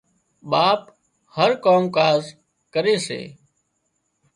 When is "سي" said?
3.07-3.21